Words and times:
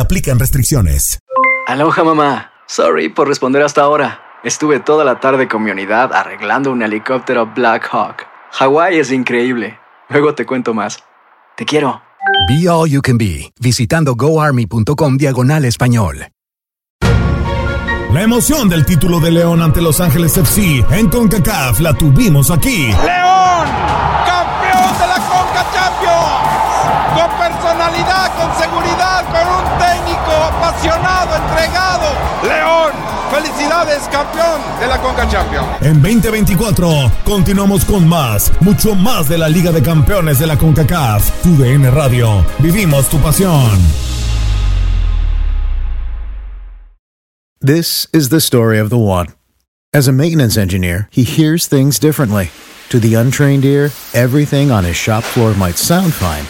aplican 0.00 0.38
restricciones. 0.38 1.20
Aloha 1.66 2.04
mamá. 2.04 2.52
Sorry 2.66 3.08
por 3.08 3.28
responder 3.28 3.62
hasta 3.62 3.82
ahora. 3.82 4.20
Estuve 4.44 4.80
toda 4.80 5.04
la 5.04 5.20
tarde 5.20 5.48
con 5.48 5.64
mi 5.64 5.70
unidad 5.70 6.12
arreglando 6.12 6.70
un 6.70 6.82
helicóptero 6.82 7.46
Black 7.54 7.88
Hawk. 7.90 8.26
Hawái 8.52 8.98
es 8.98 9.10
increíble. 9.10 9.78
Luego 10.08 10.34
te 10.34 10.46
cuento 10.46 10.74
más. 10.74 11.02
Te 11.56 11.64
quiero. 11.64 12.02
Be 12.48 12.68
All 12.68 12.88
You 12.88 13.02
Can 13.02 13.18
Be, 13.18 13.52
visitando 13.60 14.14
goarmy.com 14.14 15.16
diagonal 15.16 15.64
español. 15.64 16.28
La 18.12 18.22
emoción 18.22 18.68
del 18.70 18.86
título 18.86 19.20
de 19.20 19.30
León 19.30 19.60
ante 19.60 19.82
Los 19.82 20.00
Ángeles 20.00 20.36
FC 20.36 20.84
en 20.92 21.10
CONCACAF 21.10 21.80
la 21.80 21.92
tuvimos 21.92 22.50
aquí. 22.50 22.86
¡León! 22.86 23.68
¡Campeón 24.26 24.98
de 24.98 25.06
la 25.06 25.16
CONCA 25.28 25.66
Champions! 25.74 26.48
Con 27.88 28.54
seguridad, 28.60 29.24
con 29.32 29.48
un 29.48 29.78
técnico 29.78 30.30
apasionado, 30.30 31.36
entregado. 31.36 32.06
¡León! 32.42 32.92
¡Felicidades, 33.32 34.02
campeón 34.12 34.60
de 34.78 34.86
la 34.86 34.98
CONCA 34.98 35.26
Champions! 35.28 35.66
En 35.80 36.02
2024 36.02 37.10
continuamos 37.24 37.86
con 37.86 38.06
más, 38.06 38.52
mucho 38.60 38.94
más 38.94 39.28
de 39.28 39.38
la 39.38 39.48
Liga 39.48 39.72
de 39.72 39.82
Campeones 39.82 40.38
de 40.38 40.46
la 40.46 40.58
CONCACAF. 40.58 41.42
Tu 41.42 41.56
DN 41.56 41.90
Radio. 41.90 42.44
Vivimos 42.58 43.08
tu 43.08 43.18
pasión. 43.18 43.78
This 47.60 48.06
is 48.12 48.28
the 48.28 48.40
story 48.40 48.78
of 48.78 48.90
the 48.90 48.98
one. 48.98 49.28
As 49.94 50.06
a 50.06 50.12
maintenance 50.12 50.58
engineer, 50.58 51.08
he 51.10 51.24
hears 51.24 51.66
things 51.66 51.98
differently. 51.98 52.50
To 52.90 52.98
the 52.98 53.14
untrained 53.14 53.64
ear, 53.64 53.90
everything 54.14 54.70
on 54.70 54.84
his 54.84 54.96
shop 54.96 55.22
floor 55.22 55.54
might 55.54 55.76
sound 55.76 56.14
fine, 56.14 56.44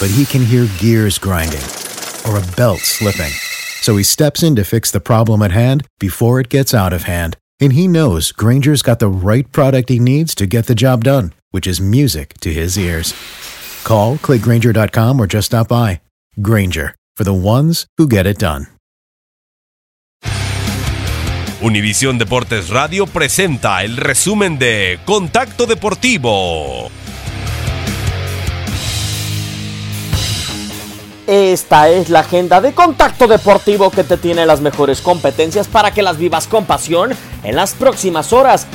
but 0.00 0.10
he 0.10 0.24
can 0.24 0.42
hear 0.42 0.66
gears 0.78 1.18
grinding 1.18 1.62
or 2.26 2.38
a 2.38 2.56
belt 2.56 2.80
slipping. 2.80 3.32
So 3.82 3.96
he 3.96 4.02
steps 4.02 4.42
in 4.42 4.56
to 4.56 4.64
fix 4.64 4.90
the 4.90 5.00
problem 5.00 5.42
at 5.42 5.52
hand 5.52 5.86
before 5.98 6.40
it 6.40 6.48
gets 6.48 6.74
out 6.74 6.92
of 6.92 7.04
hand. 7.04 7.36
And 7.60 7.72
he 7.72 7.88
knows 7.88 8.32
Granger's 8.32 8.82
got 8.82 8.98
the 8.98 9.08
right 9.08 9.50
product 9.52 9.88
he 9.88 9.98
needs 9.98 10.34
to 10.34 10.46
get 10.46 10.66
the 10.66 10.74
job 10.74 11.04
done, 11.04 11.32
which 11.52 11.66
is 11.66 11.80
music 11.80 12.34
to 12.40 12.52
his 12.52 12.76
ears. 12.76 13.14
Call, 13.84 14.16
clickgranger.com, 14.16 15.20
or 15.20 15.26
just 15.26 15.46
stop 15.46 15.68
by. 15.68 16.00
Granger, 16.42 16.94
for 17.16 17.24
the 17.24 17.32
ones 17.32 17.86
who 17.96 18.08
get 18.08 18.26
it 18.26 18.38
done. 18.38 18.66
Univisión 21.62 22.18
Deportes 22.18 22.68
Radio 22.68 23.06
presenta 23.06 23.82
el 23.82 23.96
resumen 23.96 24.58
de 24.58 24.98
Contacto 25.06 25.64
Deportivo. 25.64 26.90
Esta 31.26 31.88
es 31.88 32.08
la 32.08 32.20
agenda 32.20 32.60
de 32.60 32.72
Contacto 32.72 33.26
Deportivo 33.26 33.90
que 33.90 34.04
te 34.04 34.16
tiene 34.16 34.46
las 34.46 34.60
mejores 34.60 35.00
competencias 35.00 35.66
para 35.66 35.90
que 35.90 36.00
las 36.00 36.18
vivas 36.18 36.46
con 36.46 36.66
pasión 36.66 37.10
en 37.42 37.56
las 37.56 37.74
próximas 37.74 38.32
horas. 38.32 38.68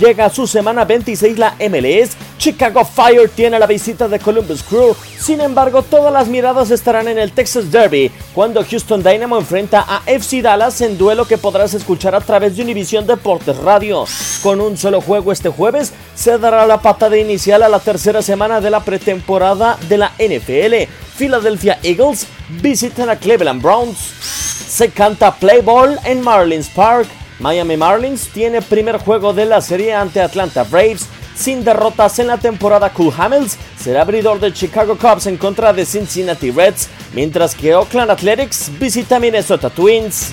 Llega 0.00 0.28
su 0.30 0.48
semana 0.48 0.84
26 0.84 1.38
la 1.38 1.54
MLS. 1.60 2.16
Chicago 2.44 2.84
Fire 2.84 3.30
tiene 3.30 3.58
la 3.58 3.66
visita 3.66 4.06
de 4.06 4.18
Columbus 4.18 4.62
Crew. 4.62 4.94
Sin 5.18 5.40
embargo, 5.40 5.80
todas 5.80 6.12
las 6.12 6.28
miradas 6.28 6.70
estarán 6.70 7.08
en 7.08 7.16
el 7.16 7.32
Texas 7.32 7.72
Derby, 7.72 8.10
cuando 8.34 8.62
Houston 8.62 9.02
Dynamo 9.02 9.38
enfrenta 9.38 9.82
a 9.88 10.02
FC 10.04 10.42
Dallas 10.42 10.82
en 10.82 10.98
duelo 10.98 11.26
que 11.26 11.38
podrás 11.38 11.72
escuchar 11.72 12.14
a 12.14 12.20
través 12.20 12.54
de 12.54 12.62
Univision 12.62 13.06
Deportes 13.06 13.56
Radio. 13.56 14.04
Con 14.42 14.60
un 14.60 14.76
solo 14.76 15.00
juego 15.00 15.32
este 15.32 15.48
jueves, 15.48 15.94
se 16.14 16.36
dará 16.36 16.66
la 16.66 16.82
patada 16.82 17.16
inicial 17.16 17.62
a 17.62 17.68
la 17.70 17.78
tercera 17.78 18.20
semana 18.20 18.60
de 18.60 18.68
la 18.68 18.80
pretemporada 18.80 19.78
de 19.88 19.96
la 19.96 20.12
NFL. 20.18 20.92
Philadelphia 21.16 21.78
Eagles 21.82 22.26
visitan 22.60 23.08
a 23.08 23.16
Cleveland 23.16 23.62
Browns. 23.62 23.96
Se 23.96 24.90
canta 24.90 25.34
Play 25.34 25.62
Ball 25.62 25.98
en 26.04 26.20
Marlins 26.20 26.68
Park. 26.68 27.08
Miami 27.38 27.78
Marlins 27.78 28.28
tiene 28.28 28.60
primer 28.60 28.98
juego 28.98 29.32
de 29.32 29.46
la 29.46 29.62
serie 29.62 29.94
ante 29.94 30.20
Atlanta 30.20 30.64
Braves. 30.64 31.08
Sin 31.34 31.64
derrotas 31.64 32.18
en 32.18 32.28
la 32.28 32.38
temporada, 32.38 32.92
Cool 32.92 33.12
Hamels 33.16 33.58
será 33.78 34.02
abridor 34.02 34.40
de 34.40 34.52
Chicago 34.52 34.96
Cubs 34.96 35.26
en 35.26 35.36
contra 35.36 35.72
de 35.72 35.84
Cincinnati 35.84 36.50
Reds, 36.50 36.88
mientras 37.12 37.54
que 37.54 37.74
Oakland 37.74 38.10
Athletics 38.10 38.70
visita 38.78 39.18
Minnesota 39.18 39.70
Twins. 39.70 40.30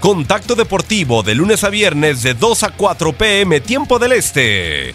Contacto 0.00 0.54
Deportivo 0.54 1.22
de 1.22 1.34
lunes 1.34 1.62
a 1.62 1.68
viernes 1.68 2.22
de 2.22 2.32
2 2.34 2.62
a 2.62 2.70
4 2.70 3.12
pm 3.12 3.60
tiempo 3.60 3.98
del 3.98 4.12
Este. 4.12 4.94